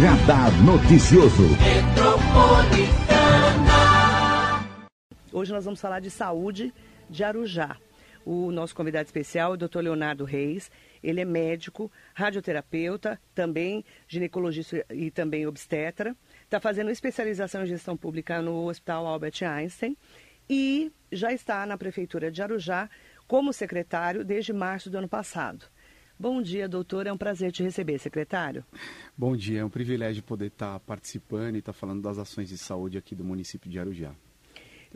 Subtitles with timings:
[0.00, 1.42] Radar Noticioso.
[5.30, 6.72] Hoje nós vamos falar de saúde
[7.10, 7.76] de Arujá.
[8.24, 9.80] O nosso convidado especial é o Dr.
[9.80, 10.70] Leonardo Reis.
[11.02, 16.16] Ele é médico, radioterapeuta, também ginecologista e também obstetra.
[16.42, 19.94] Está fazendo especialização em gestão pública no Hospital Albert Einstein
[20.48, 22.88] e já está na Prefeitura de Arujá
[23.28, 25.66] como secretário desde março do ano passado.
[26.22, 27.08] Bom dia, doutor.
[27.08, 28.64] É um prazer te receber, secretário.
[29.18, 29.62] Bom dia.
[29.62, 33.24] É um privilégio poder estar participando e estar falando das ações de saúde aqui do
[33.24, 34.14] município de Arujá.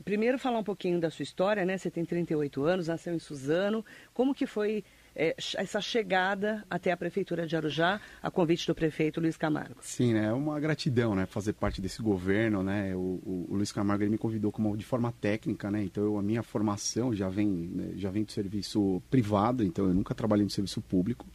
[0.04, 1.76] Primeiro falar um pouquinho da sua história, né?
[1.76, 3.84] Você tem 38 anos, nasceu em Suzano.
[4.14, 4.84] Como que foi
[5.16, 9.76] é, essa chegada até a Prefeitura de Arujá, a convite do prefeito Luiz Camargo?
[9.80, 10.26] Sim, né?
[10.26, 11.24] é uma gratidão, né?
[11.24, 12.94] Fazer parte desse governo, né?
[12.94, 15.82] O, o, o Luiz Camargo ele me convidou como de forma técnica, né?
[15.82, 17.92] Então eu, a minha formação já vem, né?
[17.96, 21.26] já vem do serviço privado, então eu nunca trabalhei no serviço público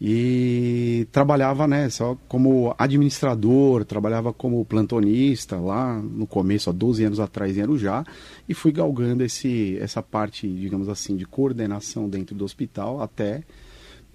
[0.00, 7.20] e trabalhava né, só como administrador, trabalhava como plantonista lá no começo, há 12 anos
[7.20, 8.04] atrás em Arujá,
[8.46, 13.42] e fui galgando esse, essa parte, digamos assim, de coordenação dentro do hospital até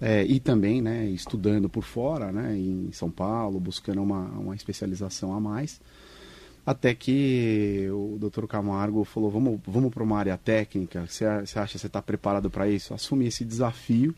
[0.00, 5.34] é, e também né, estudando por fora, né, em São Paulo, buscando uma, uma especialização
[5.34, 5.80] a mais.
[6.64, 11.78] Até que o doutor Camargo falou: vamos, vamos para uma área técnica, você acha que
[11.80, 12.94] você está preparado para isso?
[12.94, 14.14] Assumi esse desafio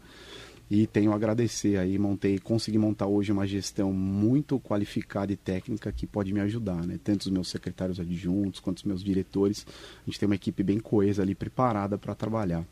[0.71, 5.93] e tenho a agradecer aí, montei, consegui montar hoje uma gestão muito qualificada e técnica
[5.93, 6.99] que pode me ajudar, né?
[7.03, 9.67] Tanto os meus secretários adjuntos quanto os meus diretores,
[10.03, 12.65] a gente tem uma equipe bem coesa ali, preparada para trabalhar.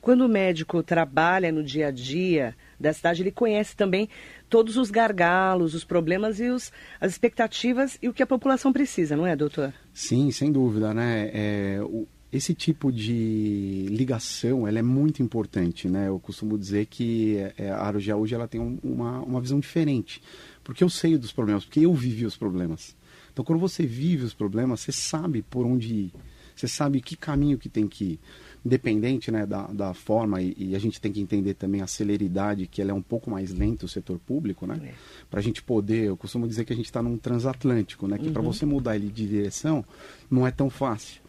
[0.00, 4.08] Quando o médico trabalha no dia a dia da cidade, ele conhece também
[4.48, 9.16] todos os gargalos, os problemas e os, as expectativas e o que a população precisa,
[9.16, 9.72] não é, doutor?
[9.92, 11.30] Sim, sem dúvida, né?
[11.32, 16.08] É, o, esse tipo de ligação ela é muito importante, né?
[16.08, 20.20] Eu costumo dizer que é, a Arujá hoje ela tem um, uma, uma visão diferente,
[20.64, 22.96] porque eu sei dos problemas, porque eu vivi os problemas.
[23.32, 26.12] Então, quando você vive os problemas, você sabe por onde ir,
[26.54, 28.20] você sabe que caminho que tem que ir.
[28.64, 32.66] Independente né, da, da forma, e, e a gente tem que entender também a celeridade,
[32.66, 34.80] que ela é um pouco mais lenta, o setor público, né?
[34.82, 34.94] É.
[35.30, 38.18] Para a gente poder, eu costumo dizer que a gente está num transatlântico, né?
[38.18, 38.32] Que uhum.
[38.32, 39.84] para você mudar ele de direção,
[40.28, 41.20] não é tão fácil.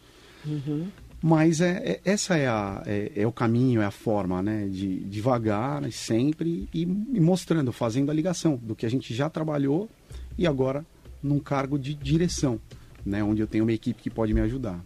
[0.46, 0.88] Uhum.
[1.22, 4.68] Mas é, é, essa é, a, é, é, o caminho, é a forma, né?
[4.70, 9.30] De devagar, né, sempre, e, e, mostrando, fazendo a ligação do que a gente já
[9.30, 9.90] trabalhou
[10.38, 10.86] e agora
[11.22, 12.60] num cargo de direção,
[13.06, 13.24] né?
[13.24, 14.80] Onde eu tenho uma equipe que pode me ajudar.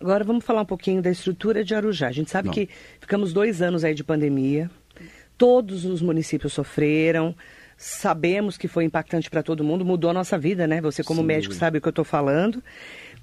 [0.00, 2.08] Agora vamos falar um pouquinho da estrutura de Arujá.
[2.08, 2.54] A gente sabe Não.
[2.54, 4.70] que ficamos dois anos aí de pandemia,
[5.36, 7.34] todos os municípios sofreram,
[7.76, 10.80] sabemos que foi impactante para todo mundo, mudou a nossa vida, né?
[10.80, 11.26] Você como Sim.
[11.26, 12.62] médico sabe o que eu estou falando.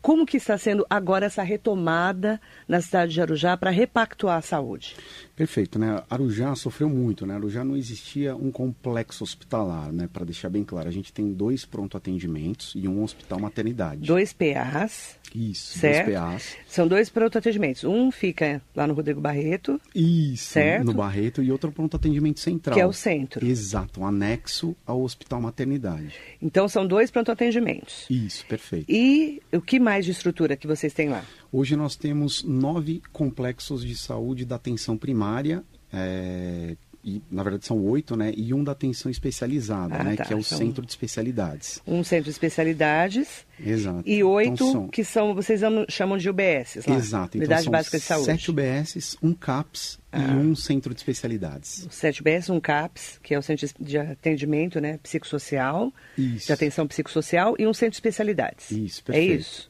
[0.07, 4.95] Como que está sendo agora essa retomada na cidade de Arujá para repactuar a saúde?
[5.37, 6.01] Perfeito, né?
[6.09, 7.35] Arujá sofreu muito, né?
[7.35, 10.09] Arujá não existia um complexo hospitalar, né?
[10.11, 14.01] Para deixar bem claro, a gente tem dois pronto-atendimentos e um hospital maternidade.
[14.01, 15.15] Dois PAs.
[15.35, 16.07] Isso, certo?
[16.07, 16.57] dois PAs.
[16.67, 17.83] São dois pronto-atendimentos.
[17.83, 19.79] Um fica lá no Rodrigo Barreto.
[19.93, 20.85] Isso, certo?
[20.85, 22.73] no Barreto e outro pronto-atendimento central.
[22.73, 23.45] Que é o centro.
[23.45, 26.15] Exato, um anexo ao hospital maternidade.
[26.41, 28.07] Então são dois pronto-atendimentos.
[28.09, 28.89] Isso, perfeito.
[28.89, 31.23] E o que mais de estrutura que vocês têm lá?
[31.51, 36.75] Hoje nós temos nove complexos de saúde da atenção primária, é,
[37.07, 38.33] e, na verdade são oito, né?
[38.35, 40.15] E um da atenção especializada, ah, né?
[40.17, 40.57] Tá, que é o são...
[40.57, 41.81] centro de especialidades.
[41.87, 43.45] Um centro de especialidades.
[43.57, 44.03] Exato.
[44.05, 44.87] E oito então, são...
[44.89, 46.95] que são, vocês chamam de UBS lá.
[46.97, 47.37] Exato.
[47.37, 48.25] Então, Unidade Básica de Saúde.
[48.25, 50.19] Sete UBS, um CAPS ah.
[50.19, 51.87] e um centro de especialidades.
[51.89, 54.99] Sete UBS, um CAPS, que é o centro de atendimento, né?
[55.01, 55.93] Psicossocial.
[56.17, 56.47] Isso.
[56.47, 58.69] De atenção psicossocial e um centro de especialidades.
[58.69, 59.31] Isso, é perfeito.
[59.31, 59.69] É isso.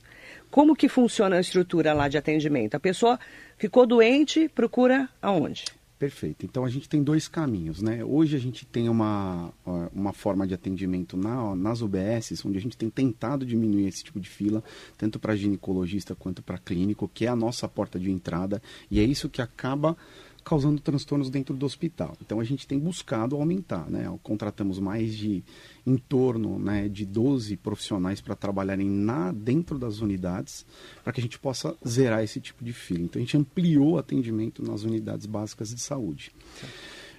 [0.50, 2.76] Como que funciona a estrutura lá de atendimento?
[2.76, 3.20] A pessoa
[3.58, 5.66] ficou doente, procura aonde?
[6.00, 6.46] Perfeito.
[6.46, 8.06] Então a gente tem dois caminhos, né?
[8.06, 9.52] Hoje a gente tem uma,
[9.92, 14.20] uma forma de atendimento na, nas UBSs, onde a gente tem tentado diminuir esse tipo
[14.20, 14.64] de fila,
[14.96, 19.04] tanto para ginecologista quanto para clínico, que é a nossa porta de entrada, e é
[19.04, 19.98] isso que acaba
[20.48, 22.16] causando transtornos dentro do hospital.
[22.22, 24.06] Então a gente tem buscado aumentar, né?
[24.24, 25.44] Contratamos mais de
[25.86, 30.66] em torno né, de 12 profissionais para trabalharem na, dentro das unidades,
[31.04, 33.02] para que a gente possa zerar esse tipo de fila.
[33.02, 36.32] Então a gente ampliou o atendimento nas unidades básicas de saúde.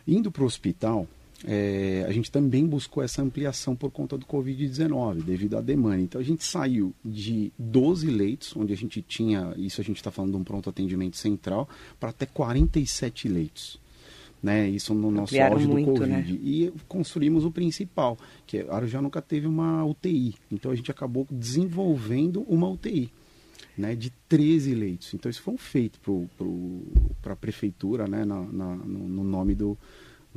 [0.07, 1.07] Indo para o hospital,
[1.47, 6.01] é, a gente também buscou essa ampliação por conta do Covid-19, devido à demanda.
[6.01, 10.11] Então a gente saiu de 12 leitos, onde a gente tinha, isso a gente está
[10.11, 11.69] falando de um pronto atendimento central,
[12.01, 13.79] para até 47 leitos.
[14.41, 16.33] Né, isso no nosso Ampliaram auge do muito, Covid.
[16.33, 16.39] Né?
[16.45, 20.37] E construímos o principal, que é, Arujá nunca teve uma UTI.
[20.51, 23.11] Então a gente acabou desenvolvendo uma UTI.
[23.77, 25.15] Né, de 13 leitos.
[25.15, 26.01] Então isso foi um feito
[27.23, 29.79] para a prefeitura, né, na, na, no, no nome do,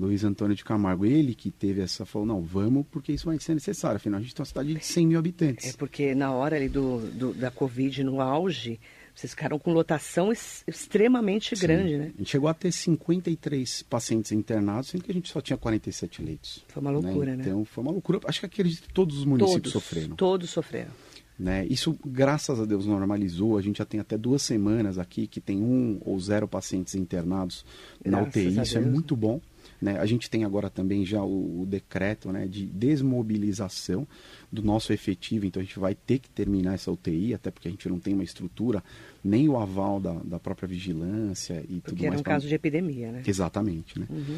[0.02, 1.06] Luiz Antônio de Camargo.
[1.06, 3.98] Ele que teve essa, falou, não, vamos porque isso vai ser necessário.
[3.98, 5.70] Afinal, a gente tem uma cidade de 100 mil habitantes.
[5.70, 8.80] É porque na hora ali do, do da Covid, no auge,
[9.14, 11.62] vocês ficaram com lotação extremamente Sim.
[11.62, 12.12] grande, né?
[12.16, 16.24] A gente chegou a ter 53 pacientes internados, sendo que a gente só tinha 47
[16.24, 16.66] leitos.
[16.68, 17.38] Foi uma loucura, né?
[17.38, 17.44] né?
[17.46, 18.20] Então, foi uma loucura.
[18.26, 20.16] Acho que acredito que todos os municípios todos, sofreram.
[20.16, 20.92] Todos sofreram.
[21.38, 21.66] Né?
[21.70, 23.58] Isso, graças a Deus, normalizou.
[23.58, 27.66] A gente já tem até duas semanas aqui que tem um ou zero pacientes internados
[28.04, 28.62] graças na UTI.
[28.62, 29.42] Isso é muito bom.
[29.82, 29.98] Né?
[29.98, 34.08] A gente tem agora também já o, o, decreto né, de desmobilização
[34.52, 37.72] do nosso efetivo, então a gente vai ter que terminar essa UTI, até porque a
[37.72, 38.84] gente não tem uma estrutura,
[39.24, 42.12] nem o aval da, da própria vigilância e porque tudo mais.
[42.12, 42.34] era um pra...
[42.34, 43.24] caso de epidemia, né?
[43.26, 44.00] Exatamente.
[44.00, 44.06] Né?
[44.08, 44.38] Uhum.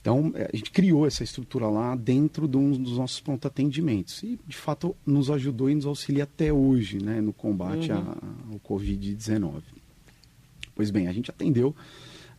[0.00, 4.20] Então, é, a gente criou essa estrutura lá dentro de um dos nossos pronto atendimentos.
[4.24, 8.14] E, de fato, nos ajudou e nos auxilia até hoje né, no combate uhum.
[8.52, 9.62] ao Covid-19.
[10.74, 11.74] Pois bem, a gente atendeu.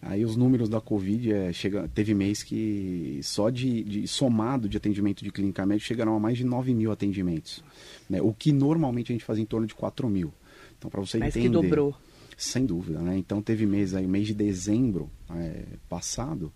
[0.06, 4.78] Aí os números da Covid, é, chega, teve mês que só de, de, somado de
[4.78, 7.64] atendimento de clínica médica chegaram a mais de 9 mil atendimentos.
[8.10, 10.34] Né, o que normalmente a gente fazia em torno de 4 mil.
[10.78, 11.48] Então, para você Mas entender...
[11.48, 11.96] que dobrou.
[12.36, 13.16] Sem dúvida, né?
[13.16, 16.52] Então teve mês aí, mês de dezembro é, passado,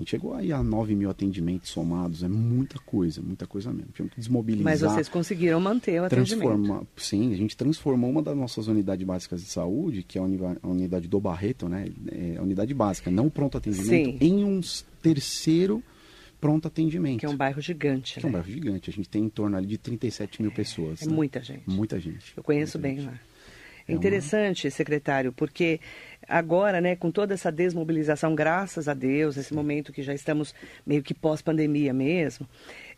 [0.00, 3.92] a gente chegou aí a 9 mil atendimentos somados, é muita coisa, muita coisa mesmo.
[3.92, 4.64] Tinha que desmobilizar.
[4.64, 6.86] Mas vocês conseguiram manter o atendimento.
[6.96, 11.06] Sim, a gente transformou uma das nossas unidades básicas de saúde, que é a unidade
[11.06, 11.92] do Barreto, né?
[12.10, 14.18] É a unidade básica, não pronto atendimento, Sim.
[14.22, 14.62] em um
[15.02, 15.82] terceiro
[16.40, 17.20] pronto atendimento.
[17.20, 18.14] Que é um bairro gigante.
[18.14, 18.26] Que né?
[18.26, 18.88] é um bairro gigante.
[18.88, 21.02] A gente tem em torno ali de 37 mil pessoas.
[21.02, 21.12] É né?
[21.12, 21.68] muita gente.
[21.68, 22.32] Muita gente.
[22.34, 23.06] Eu conheço bem gente.
[23.06, 23.20] lá.
[23.90, 25.80] É interessante, secretário, porque
[26.28, 30.54] agora, né, com toda essa desmobilização, graças a Deus, nesse momento que já estamos
[30.86, 32.48] meio que pós-pandemia mesmo,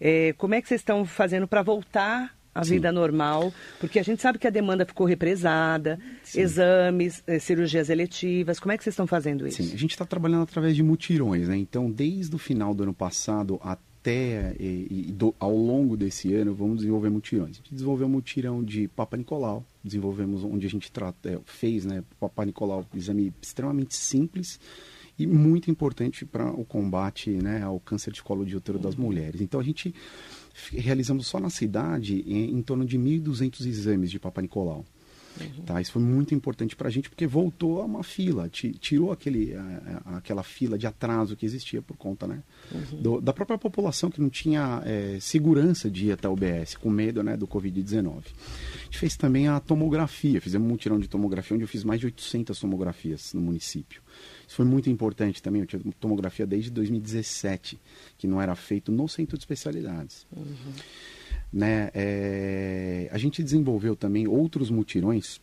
[0.01, 2.75] é, como é que vocês estão fazendo para voltar à Sim.
[2.75, 3.53] vida normal?
[3.81, 6.41] Porque a gente sabe que a demanda ficou represada, Sim.
[6.41, 8.61] exames, eh, cirurgias eletivas.
[8.61, 9.63] Como é que vocês estão fazendo isso?
[9.63, 11.57] Sim, a gente está trabalhando através de mutirões, né?
[11.57, 16.35] Então, desde o final do ano passado até até e, e do, ao longo desse
[16.35, 17.51] ano vamos desenvolver mutirões.
[17.51, 21.85] A gente desenvolveu um mutirão de Papa Nicolau, desenvolvemos onde a gente trata, é, fez,
[21.85, 24.61] né, Papa Nicolau, um exame extremamente simples
[25.19, 29.41] e muito importante para o combate né, ao câncer de colo de útero das mulheres.
[29.41, 29.95] Então a gente
[30.73, 34.85] realizamos só na cidade em, em torno de 1.200 exames de Papa Nicolau.
[35.41, 35.65] Uhum.
[35.65, 35.81] Tá?
[35.81, 40.03] Isso foi muito importante para a gente porque voltou a uma fila, tirou aquele, a,
[40.05, 42.43] a, aquela fila de atraso que existia por conta né,
[42.73, 43.03] uhum.
[43.03, 46.91] do, da própria população que não tinha é, segurança de ir até o UBS, com
[46.91, 48.07] medo né, do Covid-19.
[48.07, 52.01] A gente fez também a tomografia, fizemos um mutirão de tomografia, onde eu fiz mais
[52.01, 54.03] de 800 tomografias no município.
[54.47, 57.81] Isso foi muito importante também, eu tinha tomografia desde 2017,
[58.19, 60.27] que não era feito no centro de especialidades.
[60.37, 60.73] Uhum.
[61.53, 61.91] Né?
[61.95, 65.41] É, a gente desenvolveu também outros mutirões,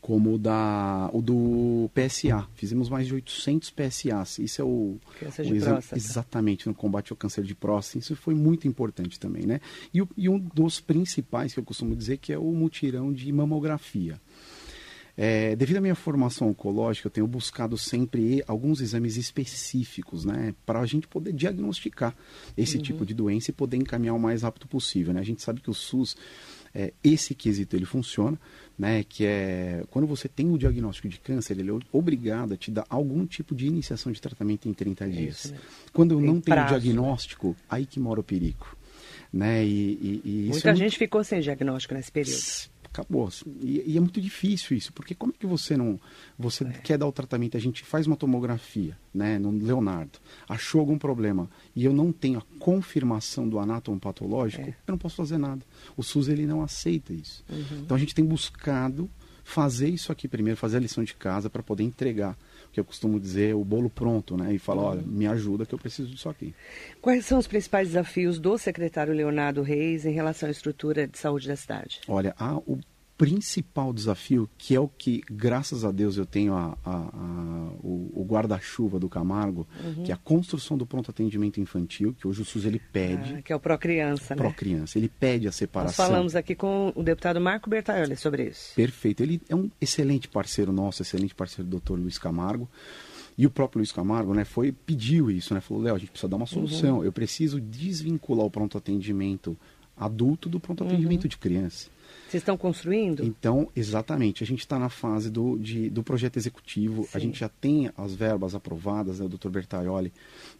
[0.00, 2.46] como o, da, o do PSA.
[2.54, 4.38] Fizemos mais de 800 PSAs.
[4.38, 5.96] Isso é o, câncer de exame, próstata.
[5.96, 7.98] exatamente no combate ao câncer de próstata.
[7.98, 9.60] Isso foi muito importante também, né?
[9.92, 14.20] E, e um dos principais que eu costumo dizer que é o mutirão de mamografia.
[15.16, 20.80] É, devido à minha formação oncológica, eu tenho buscado sempre alguns exames específicos, né, para
[20.80, 22.14] a gente poder diagnosticar
[22.54, 22.82] esse uhum.
[22.82, 25.14] tipo de doença e poder encaminhar o mais rápido possível.
[25.14, 25.20] Né?
[25.20, 26.16] A gente sabe que o SUS,
[26.74, 28.38] é, esse quesito, ele funciona,
[28.78, 32.70] né, que é quando você tem o diagnóstico de câncer, ele é obrigado a te
[32.70, 35.44] dar algum tipo de iniciação de tratamento em 30 dias.
[35.44, 35.58] Isso, né?
[35.94, 37.54] Quando eu tem não tenho prazo, diagnóstico, né?
[37.70, 38.76] aí que mora o perigo.
[39.32, 39.64] Né?
[39.64, 40.98] E, e, e Muita é gente muito...
[40.98, 42.38] ficou sem diagnóstico nesse período
[43.00, 43.28] acabou.
[43.60, 46.00] E, e, é muito difícil isso, porque como é que você não.
[46.38, 46.70] Você é.
[46.70, 51.48] quer dar o tratamento, a gente faz uma tomografia, né, no Leonardo, achou algum problema
[51.74, 54.70] e eu não tenho a confirmação do anátomo patológico, é.
[54.70, 55.64] eu não posso fazer nada.
[55.96, 57.44] O SUS ele não aceita isso.
[57.50, 57.80] Uhum.
[57.84, 59.10] Então a gente tem buscado
[59.46, 62.36] fazer isso aqui primeiro, fazer a lição de casa para poder entregar
[62.72, 64.52] que eu costumo dizer o bolo pronto, né?
[64.52, 66.52] E falar, olha, me ajuda que eu preciso disso aqui.
[67.00, 71.46] Quais são os principais desafios do secretário Leonardo Reis em relação à estrutura de saúde
[71.46, 72.00] da cidade?
[72.08, 72.78] Olha, a, o
[73.16, 78.10] principal desafio, que é o que, graças a Deus, eu tenho a, a, a o,
[78.14, 80.04] o guarda-chuva do Camargo, uhum.
[80.04, 83.36] que é a construção do pronto atendimento infantil, que hoje o SUS ele pede.
[83.36, 84.42] Ah, que é o Pró-Criança, né?
[84.42, 86.04] Pró-Criança, ele pede a separação.
[86.04, 88.74] Nós falamos aqui com o deputado Marco Bertaioli sobre isso.
[88.74, 92.68] Perfeito, ele é um excelente parceiro nosso, excelente parceiro do doutor Luiz Camargo.
[93.38, 96.28] E o próprio Luiz Camargo, né, foi pediu isso, né, falou, Léo, a gente precisa
[96.28, 96.98] dar uma solução.
[96.98, 97.04] Uhum.
[97.04, 99.56] Eu preciso desvincular o pronto atendimento
[99.96, 101.28] adulto do pronto atendimento uhum.
[101.28, 101.88] de criança.
[102.28, 103.24] Vocês estão construindo?
[103.24, 104.42] Então, exatamente.
[104.42, 107.04] A gente está na fase do, de, do projeto executivo.
[107.04, 107.10] Sim.
[107.14, 109.20] A gente já tem as verbas aprovadas.
[109.20, 109.26] Né?
[109.26, 110.12] O doutor Bertaioli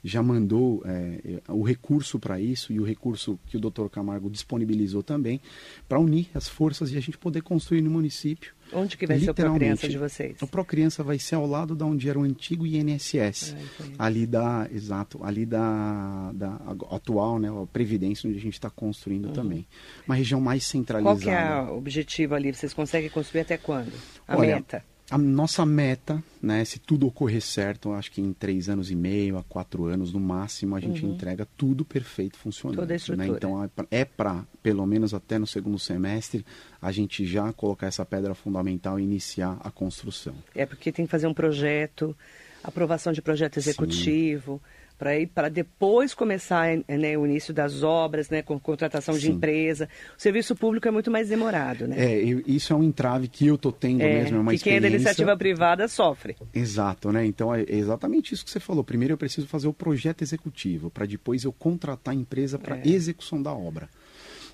[0.02, 5.02] já mandou é, o recurso para isso e o recurso que o doutor Camargo disponibilizou
[5.02, 5.40] também
[5.88, 9.30] para unir as forças e a gente poder construir no município Onde que vai ser
[9.30, 10.42] o Procriança de vocês?
[10.42, 13.54] O Procriança vai ser ao lado da onde era o antigo INSS.
[13.98, 18.70] Ah, ali da, exato, ali da, da atual, né, a Previdência, onde a gente está
[18.70, 19.32] construindo uhum.
[19.32, 19.66] também.
[20.06, 21.16] Uma região mais centralizada.
[21.16, 22.52] Qual que é o objetivo ali?
[22.52, 23.92] Vocês conseguem construir até quando?
[24.26, 24.84] A Olha, meta?
[25.08, 29.38] A nossa meta, né, se tudo ocorrer certo, acho que em três anos e meio
[29.38, 31.12] a quatro anos no máximo a gente uhum.
[31.12, 32.78] entrega tudo perfeito funcionando.
[32.78, 32.96] Toda a né?
[32.96, 33.28] estrutura.
[33.28, 33.36] Né?
[33.36, 36.44] Então é para pelo menos até no segundo semestre
[36.82, 40.34] a gente já colocar essa pedra fundamental e iniciar a construção.
[40.54, 42.16] É porque tem que fazer um projeto,
[42.64, 44.60] aprovação de projeto executivo.
[44.62, 49.20] Sim para ir para depois começar né, o início das obras, né, com contratação Sim.
[49.20, 49.88] de empresa.
[50.16, 51.96] O serviço público é muito mais demorado, né?
[51.98, 54.76] É, isso é um entrave que eu estou tendo é, mesmo, é uma que quem
[54.76, 56.36] é da iniciativa privada sofre.
[56.54, 57.26] Exato, né?
[57.26, 58.82] Então é exatamente isso que você falou.
[58.82, 62.88] Primeiro eu preciso fazer o projeto executivo, para depois eu contratar a empresa para é.
[62.88, 63.88] execução da obra.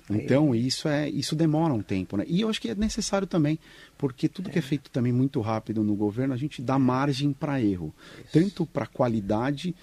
[0.09, 2.25] Então, isso é isso demora um tempo, né?
[2.27, 3.57] E eu acho que é necessário também,
[3.97, 4.51] porque tudo é.
[4.51, 8.33] que é feito também muito rápido no governo, a gente dá margem para erro, isso.
[8.33, 9.73] tanto para qualidade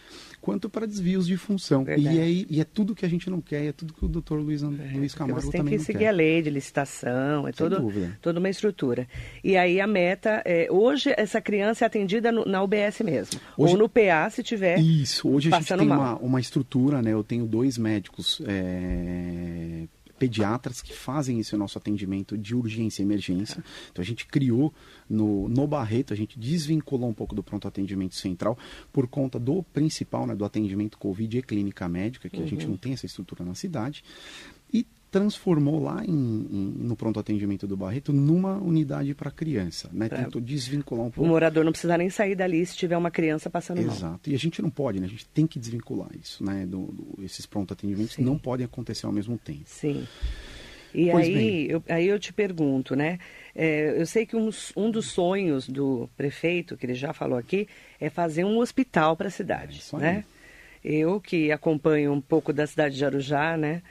[0.40, 1.84] quanto para desvios de função.
[1.86, 4.40] E é, e é, tudo que a gente não quer, é tudo que o doutor
[4.40, 8.38] Luiz, é, Luiz Camargo você tem que seguir a lei de licitação, é todo, toda
[8.38, 9.06] uma estrutura.
[9.44, 13.72] E aí a meta é, hoje essa criança é atendida no, na UBS mesmo, hoje,
[13.72, 17.12] ou no PA se tiver Isso, hoje a gente tem uma, uma, estrutura, né?
[17.12, 19.84] Eu tenho dois médicos é,
[20.20, 23.64] pediatras que fazem esse nosso atendimento de urgência e emergência.
[23.90, 24.72] Então a gente criou
[25.08, 28.58] no, no Barreto, a gente desvinculou um pouco do pronto atendimento central
[28.92, 32.44] por conta do principal, né, do atendimento Covid e clínica médica, que uhum.
[32.44, 32.72] a gente uhum.
[32.72, 34.04] não tem essa estrutura na cidade.
[35.10, 40.08] Transformou lá em, em, no pronto atendimento do Barreto numa unidade para criança, né?
[40.08, 40.24] Pra...
[40.24, 41.26] Tentou desvincular um pouco.
[41.26, 44.00] O morador não precisa nem sair dali se tiver uma criança passando Exato.
[44.00, 44.10] mal.
[44.10, 44.30] Exato.
[44.30, 45.06] E a gente não pode, né?
[45.06, 46.64] A gente tem que desvincular isso, né?
[46.64, 48.22] Do, do esses pronto atendimentos Sim.
[48.22, 49.62] não podem acontecer ao mesmo tempo.
[49.66, 50.06] Sim.
[50.94, 53.18] E aí eu, aí eu te pergunto, né?
[53.54, 57.68] É, eu sei que um, um dos sonhos do prefeito, que ele já falou aqui,
[58.00, 60.24] é fazer um hospital para a cidade, é né?
[60.82, 63.82] Eu que acompanho um pouco da cidade de Arujá, né?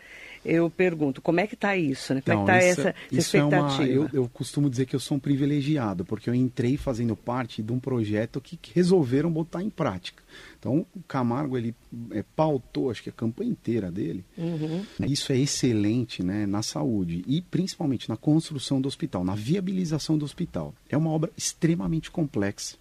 [0.43, 2.13] Eu pergunto, como é que está isso?
[2.13, 2.21] Né?
[2.21, 3.83] Como é que está essa, essa expectativa?
[3.83, 7.15] É uma, eu, eu, costumo dizer que eu sou um privilegiado, porque eu entrei fazendo
[7.15, 10.23] parte de um projeto que, que resolveram botar em prática.
[10.57, 11.73] Então, o Camargo, ele
[12.11, 14.25] é, pautou, acho que a campanha inteira dele.
[14.37, 14.83] Uhum.
[15.07, 20.25] Isso é excelente né, na saúde e principalmente na construção do hospital, na viabilização do
[20.25, 20.73] hospital.
[20.89, 22.77] É uma obra extremamente complexa.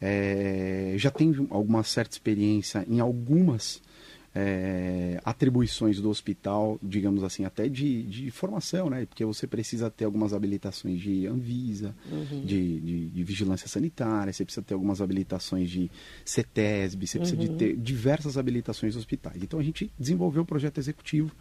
[0.00, 3.82] É, já tenho alguma certa experiência em algumas
[4.34, 9.04] é, atribuições do hospital, digamos assim, até de, de formação, né?
[9.06, 12.44] Porque você precisa ter algumas habilitações de Anvisa, uhum.
[12.44, 15.90] de, de, de, vigilância sanitária, você precisa ter algumas habilitações de
[16.24, 17.48] CETESB, você precisa uhum.
[17.48, 19.42] de ter diversas habilitações dos hospitais.
[19.42, 21.32] Então a gente desenvolveu o projeto executivo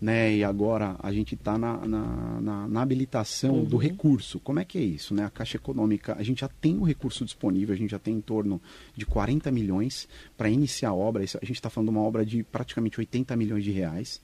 [0.00, 0.34] né?
[0.34, 3.64] E agora a gente está na, na, na, na, habilitação uhum.
[3.64, 4.38] do recurso.
[4.40, 5.14] Como é que é isso?
[5.14, 5.24] Né?
[5.24, 8.20] A Caixa Econômica, a gente já tem o recurso disponível, a gente já tem em
[8.20, 8.60] torno
[8.94, 11.24] de 40 milhões para iniciar a obra.
[11.24, 14.20] Isso, a gente está falando de uma obra de praticamente 80 milhões de reais.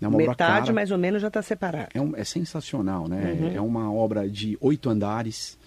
[0.00, 1.88] Uma Metade mais ou menos já está separada.
[1.92, 3.36] É, um, é, sensacional, né?
[3.38, 3.48] Uhum.
[3.48, 5.58] É uma obra de oito andares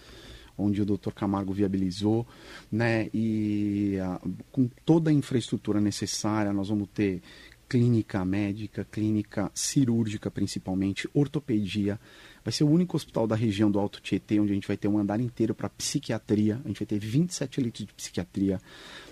[0.58, 1.12] onde o Dr.
[1.14, 2.26] Camargo viabilizou,
[2.72, 3.10] né?
[3.14, 4.20] E a,
[4.52, 7.22] com toda a infraestrutura necessária, nós vamos ter
[7.68, 12.00] clínica médica, clínica cirúrgica principalmente, ortopedia.
[12.44, 14.88] Vai ser o único hospital da região do Alto Tietê onde a gente vai ter
[14.88, 16.62] um andar inteiro para psiquiatria.
[16.64, 18.60] A gente vai ter 27 litros de psiquiatria.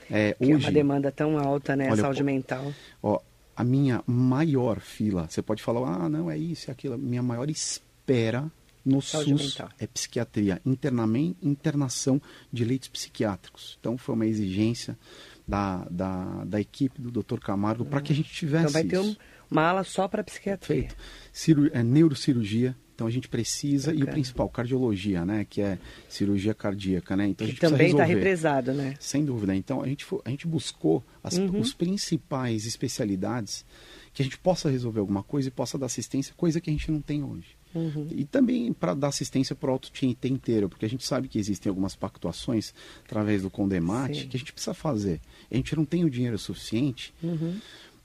[0.10, 1.89] É, que hoje, é uma demanda tão alta, né?
[1.89, 2.74] Olha, saúde ó, mental.
[3.01, 3.19] Ó,
[3.55, 6.98] a minha maior fila, você pode falar, ah, não, é isso, é aquilo.
[6.98, 8.51] Minha maior espera
[8.86, 9.69] no saúde SUS mental.
[9.79, 13.77] é psiquiatria, internamento, internação de leitos psiquiátricos.
[13.79, 14.98] Então foi uma exigência
[15.47, 17.39] da, da, da equipe do Dr.
[17.39, 19.17] Camargo para que a gente tivesse Então vai ter
[19.51, 20.81] uma ala só para psiquiatria.
[20.81, 20.95] Feito.
[21.31, 24.05] Ciru, é, neurocirurgia, então a gente precisa, Bacana.
[24.05, 25.45] e o principal, cardiologia, né?
[25.50, 27.27] Que é cirurgia cardíaca, né?
[27.27, 28.95] Então a gente também está represado, né?
[29.00, 29.55] Sem dúvida.
[29.55, 31.59] Então a gente, a gente buscou as uhum.
[31.59, 33.65] os principais especialidades
[34.13, 36.91] que a gente possa resolver alguma coisa e possa dar assistência, coisa que a gente
[36.91, 37.57] não tem hoje.
[37.73, 38.07] Uhum.
[38.11, 41.39] E também para dar assistência para o Alto Tietê inteiro, porque a gente sabe que
[41.39, 44.27] existem algumas pactuações através do Condemate Sim.
[44.27, 45.19] que a gente precisa fazer.
[45.51, 47.59] A gente não tem o dinheiro suficiente uhum.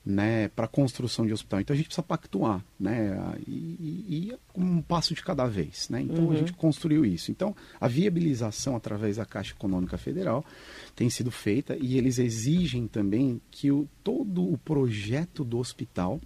[0.04, 1.60] né, para a construção de hospital.
[1.60, 3.34] Então a gente precisa pactuar, né?
[3.46, 5.88] E, e, e um passo de cada vez.
[5.90, 6.02] Né?
[6.02, 6.32] Então uhum.
[6.32, 7.30] a gente construiu isso.
[7.30, 10.44] Então a viabilização através da Caixa Econômica Federal
[10.96, 16.20] tem sido feita e eles exigem também que o, todo o projeto do hospital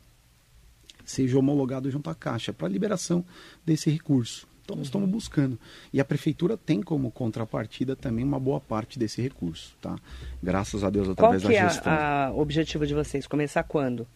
[1.13, 3.25] seja homologado junto à Caixa para liberação
[3.65, 4.47] desse recurso.
[4.65, 5.59] Então, nós estamos buscando.
[5.93, 9.97] E a prefeitura tem como contrapartida também uma boa parte desse recurso, tá?
[10.43, 11.93] Graças a Deus, através Qual que da gestão.
[11.93, 13.27] é o objetivo de vocês?
[13.27, 14.07] Começar quando?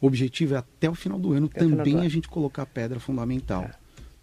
[0.00, 2.66] O objetivo é até o final do ano até também ano a gente colocar a
[2.66, 3.70] pedra fundamental.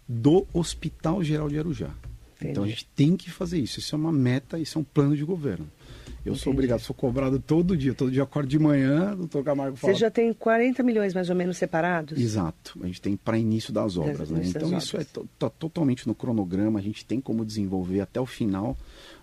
[0.08, 1.90] do Hospital Geral de Arujá.
[2.36, 2.50] Entendi.
[2.50, 3.80] Então a gente tem que fazer isso.
[3.80, 5.66] Isso é uma meta, isso é um plano de governo.
[6.24, 6.38] Eu Entendi.
[6.40, 7.94] sou obrigado, sou cobrado todo dia.
[7.94, 9.92] Todo dia acordo de manhã, o doutor Camargo fala.
[9.92, 12.18] Você já tem 40 milhões mais ou menos separados?
[12.18, 12.76] Exato.
[12.82, 14.30] A gente tem para início das obras.
[14.30, 14.42] né?
[14.44, 18.76] Então isso está é totalmente no cronograma, a gente tem como desenvolver até o final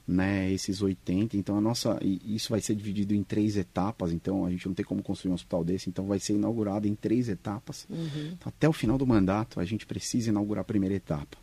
[0.08, 1.38] né, esses 80.
[1.38, 4.12] Então a nossa isso vai ser dividido em três etapas.
[4.12, 5.90] Então a gente não tem como construir um hospital desse.
[5.90, 7.88] Então vai ser inaugurado em três etapas.
[7.90, 8.34] Uhum.
[8.34, 11.38] Então, até o final do mandato a gente precisa inaugurar a primeira etapa,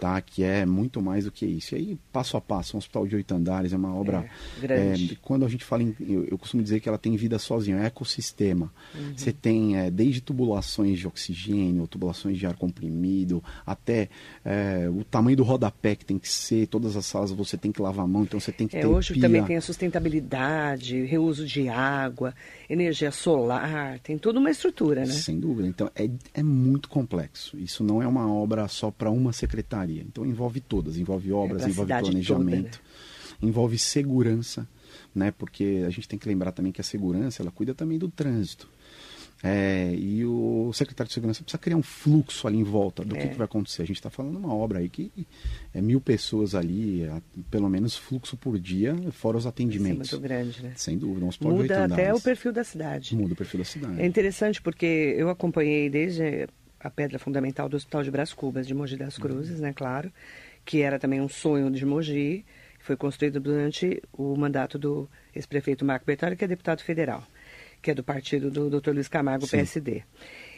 [0.00, 0.20] tá?
[0.20, 1.74] Que é muito mais do que isso.
[1.74, 5.12] E aí passo a passo, um hospital de oito andares é uma obra é, grande.
[5.14, 7.76] É, quando a gente fala em, eu, eu, costumo dizer que ela tem vida sozinha,
[7.76, 8.72] é um ecossistema.
[8.94, 9.12] Uhum.
[9.16, 14.08] Você tem é, desde tubulações de oxigênio, tubulações de ar comprimido, até
[14.44, 16.66] é, o tamanho do rodapé que tem que ser.
[16.66, 18.86] Todas as salas você tem que lavar a mão, então você tem que é, ter
[18.86, 19.22] Hoje pia.
[19.22, 22.34] também tem a sustentabilidade, reuso de água,
[22.68, 25.12] energia solar, tem toda uma estrutura, né?
[25.12, 25.68] Sem dúvida.
[25.68, 27.58] Então é, é muito complexo.
[27.58, 30.02] Isso não é uma obra só para uma secretaria.
[30.02, 32.82] Então envolve todas, envolve obras, é envolve planejamento, toda,
[33.40, 33.48] né?
[33.48, 34.66] envolve segurança,
[35.14, 35.30] né?
[35.30, 38.68] Porque a gente tem que lembrar também que a segurança ela cuida também do trânsito.
[39.42, 43.20] É, e o secretário de segurança precisa criar um fluxo ali em volta do é.
[43.20, 43.82] que, que, vai acontecer.
[43.82, 45.10] A gente está falando de uma obra aí que
[45.72, 47.08] é mil pessoas ali,
[47.50, 50.08] pelo menos fluxo por dia, fora os atendimentos.
[50.08, 50.72] Isso é muito grande, né?
[50.76, 51.24] Sem dúvida.
[51.24, 53.16] Um Muda até o perfil da cidade.
[53.16, 54.00] Muda o perfil da cidade.
[54.00, 56.46] É interessante porque eu acompanhei desde
[56.78, 59.62] a pedra fundamental do Hospital de Brás Cubas, de Mogi das Cruzes, uhum.
[59.62, 60.12] né, claro,
[60.64, 62.44] que era também um sonho de Mogi,
[62.78, 67.26] foi construído durante o mandato do ex-prefeito Marco Bertoli, que é deputado federal
[67.80, 68.90] que é do partido do Dr.
[68.92, 69.58] Luiz Camargo, Sim.
[69.58, 70.02] PSD.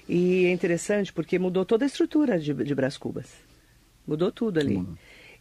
[0.08, 3.28] E é interessante porque mudou toda a estrutura de, de Brás Cubas.
[4.06, 4.84] Mudou tudo ali.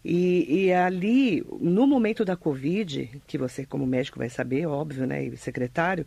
[0.03, 5.25] E, e, ali, no momento da Covid, que você como médico vai saber, óbvio, né,
[5.25, 6.05] e secretário,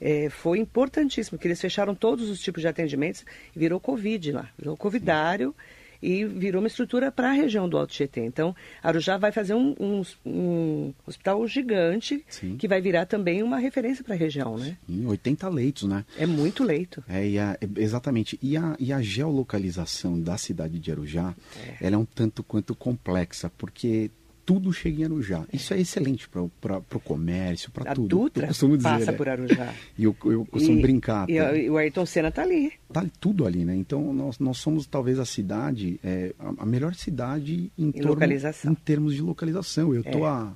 [0.00, 4.50] é, foi importantíssimo, que eles fecharam todos os tipos de atendimentos e virou Covid lá,
[4.58, 5.54] virou covidário.
[5.56, 8.24] Sim e virou uma estrutura para a região do Alto Tietê.
[8.24, 12.56] Então, Arujá vai fazer um, um, um hospital gigante Sim.
[12.56, 14.76] que vai virar também uma referência para a região, né?
[14.88, 16.04] Em 80 leitos, né?
[16.16, 17.02] É muito leito.
[17.08, 18.38] É, e a, exatamente.
[18.42, 21.34] E a, e a geolocalização da cidade de Arujá,
[21.80, 21.86] é.
[21.86, 24.10] ela é um tanto quanto complexa, porque
[24.48, 25.44] tudo chega em Arujá.
[25.52, 28.06] Isso é excelente para o comércio, para tudo.
[28.06, 29.74] A Dutra dizer, passa por Arujá.
[29.98, 31.28] e eu, eu costumo e, brincar.
[31.28, 32.72] E, e, o Ayrton Senna está ali.
[32.88, 33.76] Está tudo ali, né?
[33.76, 39.14] Então, nós, nós somos talvez a cidade, é, a, melhor cidade em, torno, em termos
[39.14, 39.94] de localização.
[39.94, 40.24] Eu é.
[40.24, 40.50] a,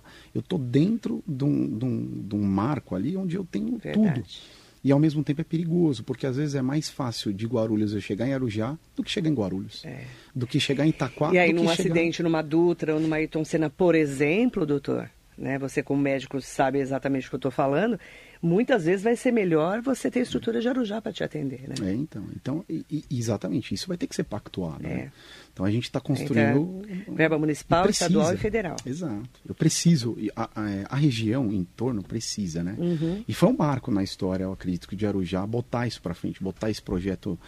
[0.48, 4.22] tô dentro de um, de, um, de um marco ali onde eu tenho Verdade.
[4.22, 4.61] tudo.
[4.84, 8.00] E ao mesmo tempo é perigoso, porque às vezes é mais fácil de Guarulhos eu
[8.00, 9.84] chegar em Arujá do que chegar em Guarulhos.
[9.84, 10.04] É.
[10.34, 11.32] Do que chegar em Itaquá.
[11.32, 12.28] E aí, num acidente, chegar...
[12.28, 15.58] numa Dutra ou numa Ayrton Senna, por exemplo, doutor, né?
[15.58, 17.98] Você como médico sabe exatamente o que eu estou falando.
[18.40, 21.74] Muitas vezes vai ser melhor você ter estrutura de Arujá para te atender, né?
[21.80, 24.82] É, então, então e, exatamente isso vai ter que ser pactuado.
[24.82, 24.90] Né?
[24.90, 24.96] É.
[24.96, 25.12] Né?
[25.52, 28.76] Então a gente está construindo então, verba municipal, estadual e federal.
[28.84, 29.28] Exato.
[29.46, 32.74] Eu preciso a, a, a região em torno precisa, né?
[32.78, 33.22] Uhum.
[33.28, 36.42] E foi um marco na história, eu acredito, que de Arujá botar isso para frente,
[36.42, 37.38] botar esse projeto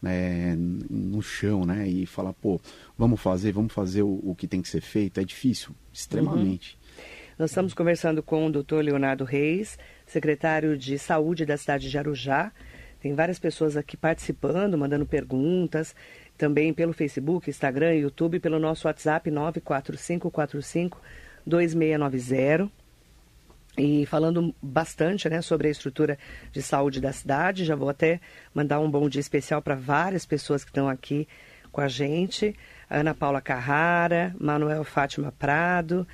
[0.00, 1.88] né, no chão, né?
[1.88, 2.60] E falar, pô,
[2.96, 5.18] vamos fazer, vamos fazer o, o que tem que ser feito.
[5.18, 6.74] É difícil, extremamente.
[6.74, 6.85] Uhum.
[7.38, 12.50] Nós estamos conversando com o doutor Leonardo Reis, secretário de Saúde da cidade de Arujá.
[12.98, 15.94] Tem várias pessoas aqui participando, mandando perguntas,
[16.38, 20.98] também pelo Facebook, Instagram, YouTube, pelo nosso WhatsApp 94545
[21.46, 22.70] 2690.
[23.76, 26.18] E falando bastante né, sobre a estrutura
[26.50, 28.18] de saúde da cidade, já vou até
[28.54, 31.28] mandar um bom dia especial para várias pessoas que estão aqui
[31.70, 32.56] com a gente.
[32.88, 36.08] Ana Paula Carrara, Manuel Fátima Prado,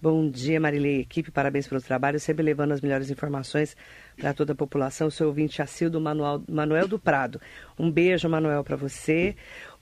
[0.00, 3.74] Bom dia, Marilei, equipe, parabéns pelo trabalho, sempre levando as melhores informações
[4.14, 5.08] para toda a população.
[5.08, 7.40] Seu ouvinte Acildo Manuel, Manuel do Prado.
[7.78, 9.34] Um beijo, Manuel, para você.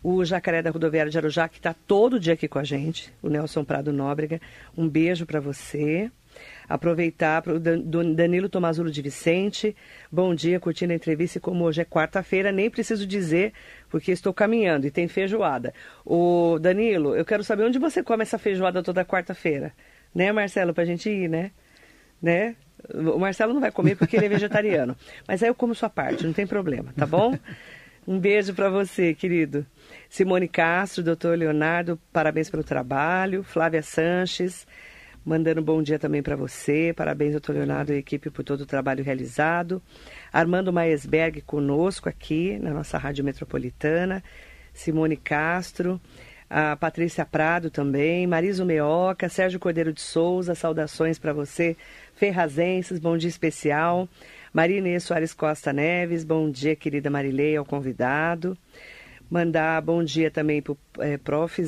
[0.04, 3.28] O Jacaré da Rodoviária de Arujá, que está todo dia aqui com a gente, o
[3.28, 4.40] Nelson Prado Nóbrega.
[4.78, 6.08] Um beijo para você.
[6.68, 9.74] Aproveitar para o Danilo Tomazulo de Vicente.
[10.10, 11.38] Bom dia, curtindo a entrevista.
[11.38, 13.52] E como hoje é quarta-feira, nem preciso dizer,
[13.88, 15.74] porque estou caminhando e tem feijoada.
[16.04, 19.72] O Danilo, eu quero saber onde você come essa feijoada toda quarta-feira.
[20.14, 21.50] Né, Marcelo, pra gente ir, né?
[22.22, 22.54] Né?
[22.92, 24.96] O Marcelo não vai comer porque ele é vegetariano.
[25.26, 27.36] Mas aí eu como sua parte, não tem problema, tá bom?
[28.06, 29.66] Um beijo para você, querido.
[30.10, 33.42] Simone Castro, doutor Leonardo, parabéns pelo trabalho.
[33.42, 34.66] Flávia Sanches,
[35.24, 36.92] mandando um bom dia também para você.
[36.94, 39.82] Parabéns, doutor Leonardo e equipe, por todo o trabalho realizado.
[40.30, 44.22] Armando Maesberg conosco aqui na nossa Rádio Metropolitana.
[44.74, 45.98] Simone Castro
[46.56, 51.76] a Patrícia Prado também, Mariso Meoca, Sérgio Cordeiro de Souza, saudações para você,
[52.14, 54.08] Ferrazenses, bom dia especial.
[54.52, 58.56] Maria Inês Soares Costa Neves, bom dia, querida Marilei, ao convidado.
[59.28, 61.18] Mandar bom dia também para o é,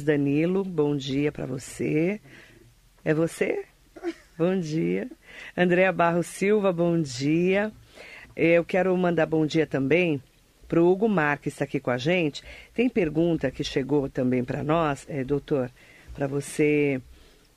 [0.04, 2.20] Danilo, bom dia para você.
[3.04, 3.64] É você?
[4.38, 5.10] Bom dia.
[5.56, 7.72] Andréa Barros Silva, bom dia.
[8.36, 10.22] Eu quero mandar bom dia também
[10.68, 12.42] para o Hugo Mar, que está aqui com a gente.
[12.74, 15.70] Tem pergunta que chegou também para nós, é, doutor,
[16.14, 17.00] para você